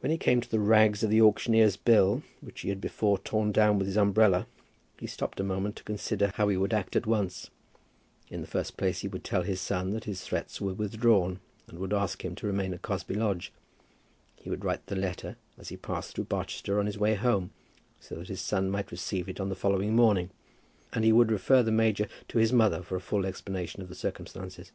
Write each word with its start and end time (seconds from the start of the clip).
When 0.00 0.10
he 0.10 0.16
came 0.16 0.40
to 0.40 0.50
the 0.50 0.58
rags 0.58 1.02
of 1.02 1.10
the 1.10 1.20
auctioneer's 1.20 1.76
bill, 1.76 2.22
which 2.40 2.62
he 2.62 2.70
had 2.70 2.80
before 2.80 3.18
torn 3.18 3.52
down 3.52 3.76
with 3.76 3.86
his 3.86 3.98
umbrella, 3.98 4.46
he 4.98 5.06
stopped 5.06 5.38
a 5.38 5.44
moment 5.44 5.76
to 5.76 5.84
consider 5.84 6.32
how 6.36 6.48
he 6.48 6.56
would 6.56 6.72
act 6.72 6.96
at 6.96 7.04
once. 7.06 7.50
In 8.30 8.40
the 8.40 8.46
first 8.46 8.78
place 8.78 9.00
he 9.00 9.08
would 9.08 9.24
tell 9.24 9.42
his 9.42 9.60
son 9.60 9.92
that 9.92 10.04
his 10.04 10.22
threats 10.24 10.58
were 10.58 10.72
withdrawn, 10.72 11.40
and 11.68 11.78
would 11.78 11.92
ask 11.92 12.24
him 12.24 12.34
to 12.36 12.46
remain 12.46 12.72
at 12.72 12.80
Cosby 12.80 13.14
Lodge. 13.14 13.52
He 14.36 14.48
would 14.48 14.64
write 14.64 14.86
the 14.86 14.96
letter 14.96 15.36
as 15.58 15.68
he 15.68 15.76
passed 15.76 16.14
through 16.14 16.24
Barchester, 16.24 16.80
on 16.80 16.86
his 16.86 16.96
way 16.96 17.12
home, 17.12 17.50
so 18.00 18.14
that 18.14 18.28
his 18.28 18.40
son 18.40 18.70
might 18.70 18.90
receive 18.90 19.28
it 19.28 19.38
on 19.38 19.50
the 19.50 19.54
following 19.54 19.94
morning; 19.94 20.30
and 20.94 21.04
he 21.04 21.12
would 21.12 21.30
refer 21.30 21.62
the 21.62 21.70
major 21.70 22.08
to 22.28 22.38
his 22.38 22.54
mother 22.54 22.80
for 22.80 22.96
a 22.96 23.00
full 23.02 23.26
explanation 23.26 23.82
of 23.82 23.90
the 23.90 23.94
circumstances. 23.94 24.72